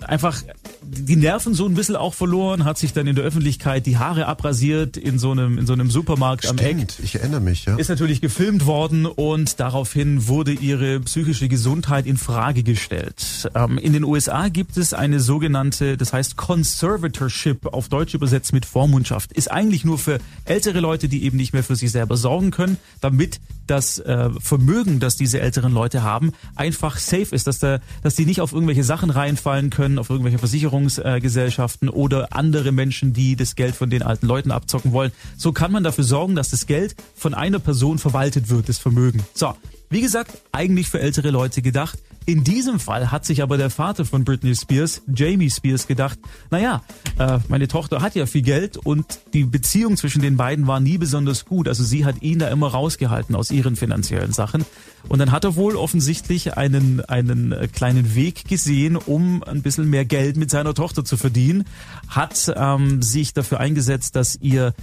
[0.00, 0.42] einfach
[0.82, 4.26] die Nerven so ein bisschen auch verloren, hat sich dann in der Öffentlichkeit die Haare
[4.26, 6.88] abrasiert in so einem, in so einem Supermarkt Stimmt, am Eck.
[7.02, 7.76] ich erinnere mich, ja.
[7.76, 13.50] Ist natürlich gefilmt worden und daraufhin wurde ihre psychische Gesundheit in Frage gestellt.
[13.54, 18.64] Ähm, in den USA gibt es eine sogenannte, das heißt Conservatorship, auf Deutsch übersetzt mit
[18.64, 19.32] Vormundschaft.
[19.32, 22.78] Ist eigentlich nur für ältere Leute, die eben nicht mehr für sich selber sorgen können,
[23.00, 23.40] damit
[23.70, 28.26] das äh, Vermögen, das diese älteren Leute haben, einfach safe ist, dass, da, dass die
[28.26, 30.38] nicht auf irgendwelche Sachen reinfallen können, auf irgendwelche
[30.70, 35.12] Versicherungsgesellschaften äh, oder andere Menschen, die das Geld von den alten Leuten abzocken wollen.
[35.36, 39.24] So kann man dafür sorgen, dass das Geld von einer Person verwaltet wird, das Vermögen.
[39.34, 39.54] So,
[39.88, 41.98] wie gesagt, eigentlich für ältere Leute gedacht.
[42.26, 46.18] In diesem Fall hat sich aber der Vater von Britney Spears, Jamie Spears, gedacht,
[46.50, 46.82] naja,
[47.18, 50.98] äh, meine Tochter hat ja viel Geld und die Beziehung zwischen den beiden war nie
[50.98, 51.66] besonders gut.
[51.66, 54.64] Also sie hat ihn da immer rausgehalten aus ihren finanziellen Sachen.
[55.08, 60.04] Und dann hat er wohl offensichtlich einen, einen kleinen Weg gesehen, um ein bisschen mehr
[60.04, 61.64] Geld mit seiner Tochter zu verdienen,
[62.08, 64.74] hat ähm, sich dafür eingesetzt, dass ihr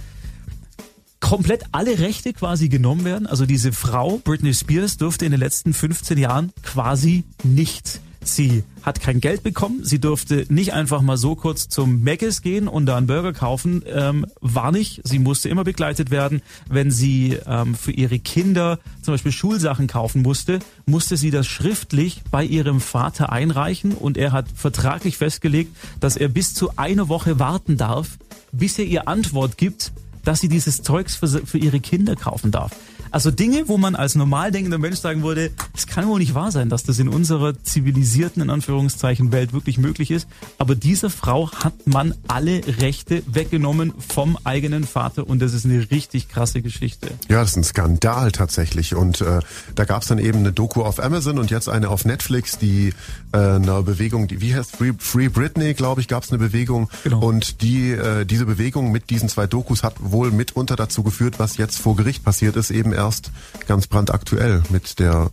[1.20, 3.26] komplett alle Rechte quasi genommen werden.
[3.26, 8.00] Also diese Frau, Britney Spears, durfte in den letzten 15 Jahren quasi nichts.
[8.20, 9.84] Sie hat kein Geld bekommen.
[9.84, 13.82] Sie durfte nicht einfach mal so kurz zum Mc's gehen und da einen Burger kaufen.
[13.86, 15.00] Ähm, war nicht.
[15.04, 16.42] Sie musste immer begleitet werden.
[16.68, 22.22] Wenn sie ähm, für ihre Kinder zum Beispiel Schulsachen kaufen musste, musste sie das schriftlich
[22.30, 27.38] bei ihrem Vater einreichen und er hat vertraglich festgelegt, dass er bis zu einer Woche
[27.38, 28.18] warten darf,
[28.52, 29.92] bis er ihr Antwort gibt,
[30.28, 32.72] dass sie dieses Zeugs für, für ihre Kinder kaufen darf.
[33.10, 36.50] Also Dinge, wo man als normal denkender Mensch sagen würde, es kann wohl nicht wahr
[36.52, 40.28] sein, dass das in unserer zivilisierten, in Anführungszeichen, Welt wirklich möglich ist.
[40.58, 45.90] Aber dieser Frau hat man alle Rechte weggenommen vom eigenen Vater und das ist eine
[45.90, 47.08] richtig krasse Geschichte.
[47.28, 48.94] Ja, das ist ein Skandal tatsächlich.
[48.94, 49.40] Und äh,
[49.74, 52.92] da gab es dann eben eine Doku auf Amazon und jetzt eine auf Netflix, die
[53.32, 56.88] äh, eine Bewegung, die wie heißt Free, Free Britney, glaube ich, gab es eine Bewegung.
[57.04, 57.20] Genau.
[57.20, 61.56] Und die äh, diese Bewegung mit diesen zwei Dokus hat wohl mitunter dazu geführt, was
[61.56, 63.30] jetzt vor Gericht passiert ist, eben erst
[63.66, 65.30] ganz brandaktuell mit der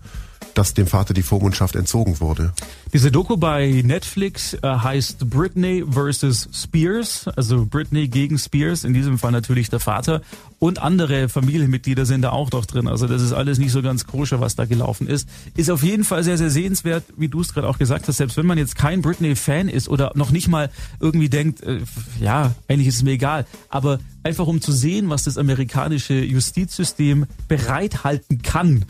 [0.55, 2.53] dass dem Vater die Vormundschaft entzogen wurde.
[2.93, 6.49] Diese Doku bei Netflix äh, heißt Britney vs.
[6.53, 10.21] Spears, also Britney gegen Spears, in diesem Fall natürlich der Vater
[10.59, 12.87] und andere Familienmitglieder sind da auch doch drin.
[12.87, 15.27] Also das ist alles nicht so ganz koscher, was da gelaufen ist.
[15.55, 18.37] Ist auf jeden Fall sehr, sehr sehenswert, wie du es gerade auch gesagt hast, selbst
[18.37, 21.81] wenn man jetzt kein Britney-Fan ist oder noch nicht mal irgendwie denkt, äh,
[22.19, 27.25] ja, eigentlich ist es mir egal, aber einfach um zu sehen, was das amerikanische Justizsystem
[27.47, 28.85] bereithalten kann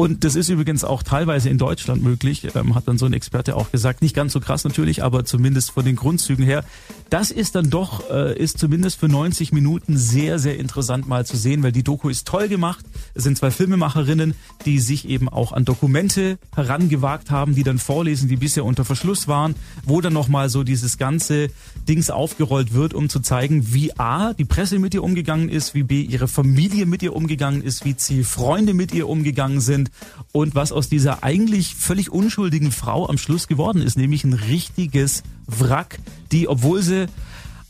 [0.00, 3.54] und das ist übrigens auch teilweise in Deutschland möglich, ähm, hat dann so ein Experte
[3.54, 4.00] auch gesagt.
[4.00, 6.64] Nicht ganz so krass natürlich, aber zumindest von den Grundzügen her.
[7.10, 11.36] Das ist dann doch, äh, ist zumindest für 90 Minuten sehr, sehr interessant mal zu
[11.36, 12.82] sehen, weil die Doku ist toll gemacht.
[13.12, 14.32] Es sind zwei Filmemacherinnen,
[14.64, 19.28] die sich eben auch an Dokumente herangewagt haben, die dann vorlesen, die bisher unter Verschluss
[19.28, 21.48] waren, wo dann nochmal so dieses ganze
[21.86, 25.82] Dings aufgerollt wird, um zu zeigen, wie A, die Presse mit ihr umgegangen ist, wie
[25.82, 29.89] B, ihre Familie mit ihr umgegangen ist, wie C, Freunde mit ihr umgegangen sind,
[30.32, 35.22] und was aus dieser eigentlich völlig unschuldigen Frau am Schluss geworden ist, nämlich ein richtiges
[35.46, 35.98] Wrack,
[36.32, 37.06] die, obwohl sie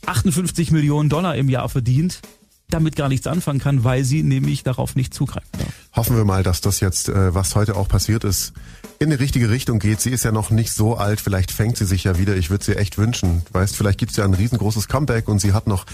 [0.05, 2.21] 58 Millionen Dollar im Jahr verdient,
[2.69, 5.67] damit gar nichts anfangen kann, weil sie nämlich darauf nicht zugreifen darf.
[5.93, 8.53] Hoffen wir mal, dass das jetzt, äh, was heute auch passiert ist,
[8.99, 9.99] in die richtige Richtung geht.
[9.99, 12.37] Sie ist ja noch nicht so alt, vielleicht fängt sie sich ja wieder.
[12.37, 13.41] Ich würde sie echt wünschen.
[13.51, 15.85] Weißt, vielleicht gibt's ja ein riesengroßes Comeback und sie hat noch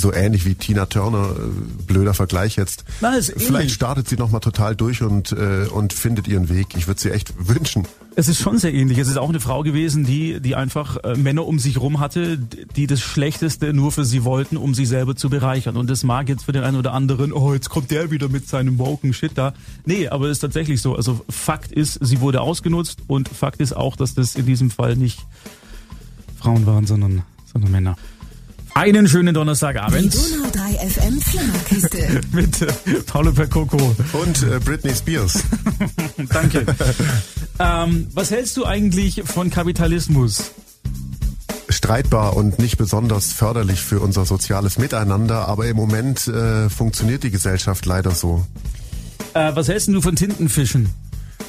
[0.00, 2.84] so ähnlich wie Tina Turner, äh, blöder Vergleich jetzt.
[3.00, 3.74] Na, Vielleicht ähnlich.
[3.74, 6.68] startet sie nochmal total durch und, äh, und findet ihren Weg.
[6.76, 7.86] Ich würde sie echt wünschen.
[8.16, 8.98] Es ist schon sehr ähnlich.
[8.98, 12.38] Es ist auch eine Frau gewesen, die, die einfach äh, Männer um sich rum hatte,
[12.38, 15.76] die das Schlechteste nur für sie wollten, um sich selber zu bereichern.
[15.76, 18.48] Und das mag jetzt für den einen oder anderen, oh, jetzt kommt der wieder mit
[18.48, 19.54] seinem woken Shit da.
[19.84, 20.96] Nee, aber es ist tatsächlich so.
[20.96, 24.96] Also Fakt ist, sie wurde ausgenutzt und Fakt ist auch, dass das in diesem Fall
[24.96, 25.20] nicht
[26.38, 27.96] Frauen waren, sondern, sondern Männer.
[28.74, 32.20] Einen schönen Die Donnerstagabend Donau 3 FM Flimmerkiste.
[32.32, 32.72] mit äh,
[33.06, 33.94] Paulo Percoco.
[34.12, 35.42] Und äh, Britney Spears.
[36.28, 36.64] Danke.
[37.58, 40.52] ähm, was hältst du eigentlich von Kapitalismus?
[41.68, 47.30] streitbar und nicht besonders förderlich für unser soziales Miteinander, aber im Moment äh, funktioniert die
[47.30, 48.44] Gesellschaft leider so.
[49.34, 50.90] Äh, was hältst du von Tintenfischen?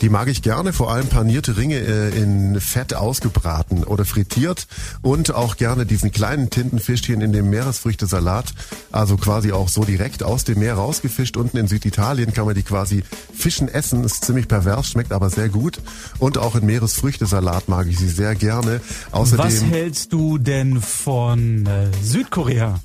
[0.02, 4.66] Die mag ich gerne, vor allem panierte Ringe äh, in Fett ausgebraten oder frittiert
[5.04, 8.46] und auch gerne diesen kleinen Tintenfischchen in dem Meeresfrüchtesalat,
[8.92, 11.38] also quasi auch so direkt aus dem Meer rausgefischt.
[11.38, 15.50] Unten in Süditalien kann man die quasi fischen essen, ist ziemlich pervers, schmeckt aber sehr
[15.50, 15.80] gut.
[16.18, 18.82] Und auch in Meeresfrüchtesalat mag ich sie sehr gerne.
[19.12, 22.80] Außerdem Was hältst du denn von äh, Südkorea?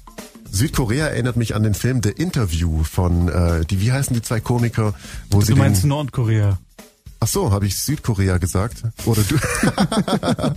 [0.51, 4.41] Südkorea erinnert mich an den Film The Interview von die, die wie heißen die zwei
[4.41, 4.95] Komiker,
[5.31, 6.59] wo sie Du meinst Nordkorea.
[7.19, 8.83] Ach so, habe ich Südkorea gesagt?
[9.07, 9.37] Oder du?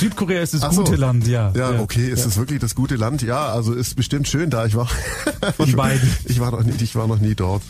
[0.00, 0.84] Südkorea ist das so.
[0.84, 1.52] gute Land, ja.
[1.54, 2.26] Ja, okay, ist ja.
[2.26, 3.22] es wirklich das gute Land?
[3.22, 4.66] Ja, also ist bestimmt schön da.
[4.66, 4.86] Ich war
[5.56, 6.10] Von ich, beiden.
[6.24, 7.62] Ich war noch nie, ich war noch nie dort.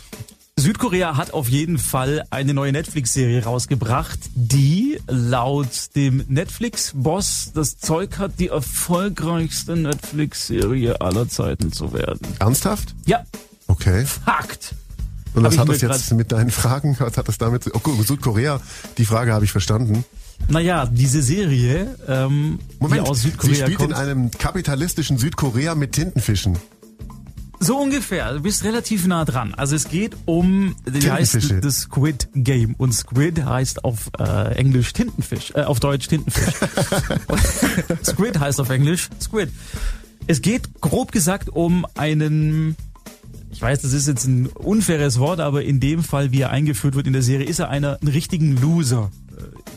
[0.57, 8.17] Südkorea hat auf jeden Fall eine neue Netflix-Serie rausgebracht, die laut dem Netflix-Boss das Zeug
[8.19, 12.27] hat, die erfolgreichste Netflix-Serie aller Zeiten zu werden.
[12.39, 12.93] Ernsthaft?
[13.05, 13.23] Ja,
[13.69, 14.03] Okay.
[14.03, 14.73] Fakt.
[15.33, 16.95] Und was hat das jetzt mit deinen Fragen?
[16.99, 17.63] Was hat das damit?
[17.63, 18.59] zu- Okay, Südkorea.
[18.97, 20.03] Die Frage habe ich verstanden.
[20.47, 23.89] Naja, diese Serie, ähm, Moment, die aus sie Südkorea spielt kommt.
[23.91, 26.57] in einem kapitalistischen Südkorea mit Tintenfischen.
[27.61, 28.33] So ungefähr.
[28.35, 29.53] Du bist relativ nah dran.
[29.53, 32.73] Also es geht um, die heißt das Squid Game.
[32.75, 36.53] Und Squid heißt auf äh, Englisch Tintenfisch, äh, auf Deutsch Tintenfisch.
[38.03, 39.49] Squid heißt auf Englisch Squid.
[40.27, 42.77] Es geht grob gesagt um einen,
[43.51, 46.95] ich weiß, das ist jetzt ein unfaires Wort, aber in dem Fall, wie er eingeführt
[46.95, 49.11] wird in der Serie, ist er einer, einen richtigen Loser.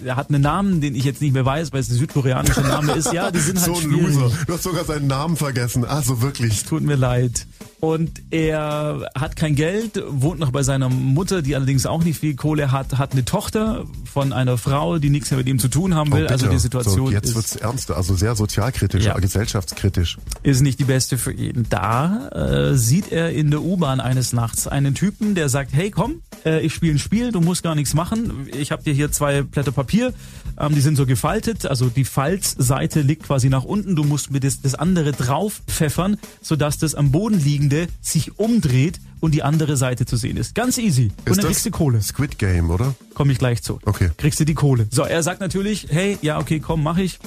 [0.04, 2.62] Äh, Er hat einen Namen, den ich jetzt nicht mehr weiß, weil es ein südkoreanischer
[2.62, 3.12] Name ist.
[3.12, 4.14] Ja, die sind halt so ein schwierig.
[4.16, 4.30] Loser.
[4.46, 5.84] Du hast sogar seinen Namen vergessen.
[5.84, 6.64] Also wirklich.
[6.64, 7.46] Tut mir leid.
[7.80, 12.36] Und er hat kein Geld, wohnt noch bei seiner Mutter, die allerdings auch nicht viel
[12.36, 15.96] Kohle hat, hat eine Tochter von einer Frau, die nichts mehr mit ihm zu tun
[15.96, 16.26] haben will.
[16.26, 19.18] Oh, also die Situation so, jetzt ist, wird's ernster, also sehr sozialkritisch, Ja.
[19.18, 20.16] gesellschaftskritisch.
[20.44, 21.66] ist nicht die beste für ihn.
[21.70, 26.22] Da äh, sieht er in der U-Bahn eines Nachts einen Typen, der sagt, hey komm,
[26.44, 28.46] äh, ich spiele ein Spiel, du musst gar nichts machen.
[28.56, 33.00] Ich habe dir hier zwei Blätter Papier, ähm, die sind so gefaltet, also die Falzseite
[33.00, 37.10] liegt quasi nach unten, du musst mir das, das andere drauf pfeffern, sodass das am
[37.10, 40.54] Boden liegende sich umdreht und die andere Seite zu sehen ist.
[40.54, 41.04] Ganz easy.
[41.04, 42.02] Und Ist dann das kriegst du Kohle.
[42.02, 42.94] Squid Game, oder?
[43.14, 43.78] Komme ich gleich zu.
[43.84, 44.10] Okay.
[44.16, 44.86] Kriegst du die Kohle.
[44.90, 47.18] So, er sagt natürlich, hey, ja, okay, komm, mach ich.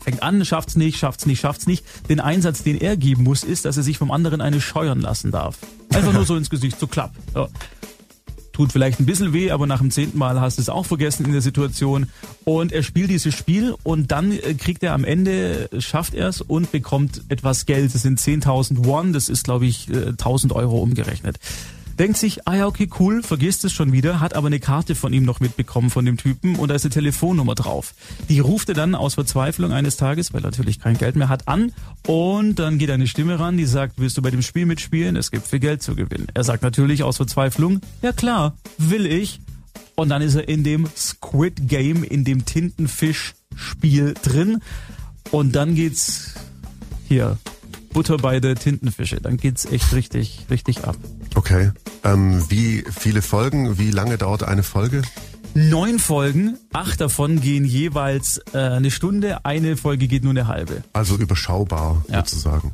[0.00, 1.84] Fängt an, schafft's nicht, schafft's nicht, schafft's nicht.
[2.08, 5.30] Den Einsatz, den er geben muss, ist, dass er sich vom anderen eine scheuern lassen
[5.30, 5.58] darf.
[5.92, 7.12] Einfach nur so ins Gesicht, so klapp.
[7.34, 7.48] So.
[8.60, 11.24] Tut vielleicht ein bisschen weh, aber nach dem zehnten Mal hast du es auch vergessen
[11.24, 12.10] in der Situation.
[12.44, 16.28] Und er spielt dieses Spiel und dann äh, kriegt er am Ende, äh, schafft er
[16.28, 17.94] es und bekommt etwas Geld.
[17.94, 21.38] Das sind 10.000 Won, das ist glaube ich äh, 1.000 Euro umgerechnet.
[22.00, 25.12] Denkt sich, ah ja, okay, cool, vergisst es schon wieder, hat aber eine Karte von
[25.12, 27.92] ihm noch mitbekommen von dem Typen und da ist eine Telefonnummer drauf.
[28.30, 31.46] Die ruft er dann aus Verzweiflung eines Tages, weil er natürlich kein Geld mehr hat,
[31.46, 31.72] an
[32.06, 35.14] und dann geht eine Stimme ran, die sagt, willst du bei dem Spiel mitspielen?
[35.14, 36.28] Es gibt viel Geld zu gewinnen.
[36.32, 39.42] Er sagt natürlich aus Verzweiflung, ja klar, will ich.
[39.94, 44.62] Und dann ist er in dem Squid Game, in dem Tintenfisch-Spiel drin.
[45.32, 46.32] Und dann geht's
[47.06, 47.36] hier,
[47.92, 49.20] Butter bei der Tintenfische.
[49.20, 50.96] Dann geht's echt richtig, richtig ab.
[51.34, 51.72] Okay.
[52.04, 55.02] Ähm, wie viele Folgen, wie lange dauert eine Folge?
[55.54, 60.84] Neun Folgen, acht davon gehen jeweils äh, eine Stunde, eine Folge geht nur eine halbe.
[60.92, 62.18] Also überschaubar Ja.
[62.18, 62.70] sozusagen.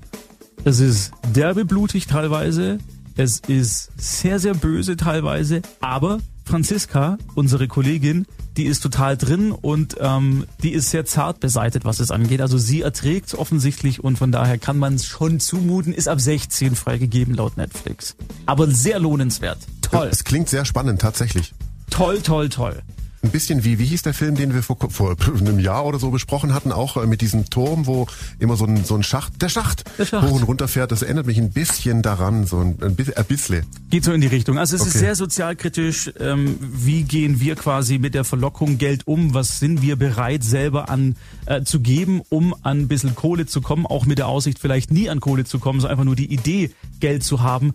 [0.64, 2.78] Es ist derbe blutig teilweise,
[3.16, 8.24] es ist sehr, sehr böse teilweise, aber Franziska, unsere Kollegin,
[8.56, 12.40] die ist total drin und ähm, die ist sehr zart beseitet, was es angeht.
[12.40, 16.76] Also sie erträgt offensichtlich und von daher kann man es schon zumuten, ist ab 16
[16.76, 18.14] freigegeben laut Netflix.
[18.46, 19.58] Aber sehr lohnenswert.
[19.82, 20.08] Toll.
[20.10, 21.52] Es klingt sehr spannend, tatsächlich.
[21.90, 22.80] Toll, toll, toll.
[23.26, 26.10] Ein bisschen wie, wie hieß der Film, den wir vor, vor einem Jahr oder so
[26.10, 28.06] besprochen hatten, auch äh, mit diesem Turm, wo
[28.38, 30.26] immer so ein, so ein Schacht, der Schacht, Der Schacht.
[30.26, 30.92] hoch und runter fährt.
[30.92, 33.66] Das erinnert mich ein bisschen daran, so ein, ein bi- ein bisschen.
[33.90, 34.58] Geht so in die Richtung.
[34.58, 34.98] Also es ist Okay.
[34.98, 36.10] sehr sozialkritisch.
[36.20, 39.34] Ähm, wie gehen wir quasi mit der Verlockung Geld um?
[39.34, 43.60] Was sind wir bereit selber an äh, zu geben, um an ein bisschen Kohle zu
[43.60, 43.86] kommen?
[43.86, 46.70] Auch mit der Aussicht, vielleicht nie an Kohle zu kommen, so einfach nur die Idee,
[47.00, 47.74] Geld zu haben.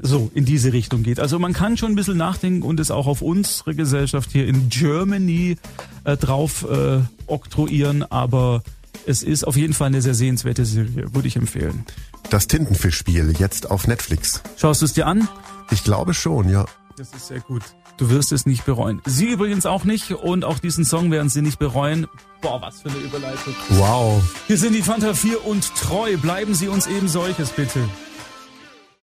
[0.00, 1.20] So in diese Richtung geht.
[1.20, 4.68] Also man kann schon ein bisschen nachdenken und es auch auf unsere Gesellschaft hier in
[4.68, 5.56] Germany
[6.04, 8.62] äh, drauf äh, oktroyieren, aber
[9.06, 11.84] es ist auf jeden Fall eine sehr sehenswerte Serie, würde ich empfehlen.
[12.30, 14.42] Das Tintenfischspiel, jetzt auf Netflix.
[14.56, 15.28] Schaust du es dir an?
[15.70, 16.66] Ich glaube schon, ja.
[16.96, 17.62] Das ist sehr gut.
[17.96, 19.00] Du wirst es nicht bereuen.
[19.06, 22.06] Sie übrigens auch nicht und auch diesen Song werden sie nicht bereuen.
[22.40, 23.54] Boah, was für eine Überleitung.
[23.70, 24.22] Wow.
[24.46, 26.16] Hier sind die Fanta 4 und treu.
[26.16, 27.80] Bleiben Sie uns eben solches, bitte.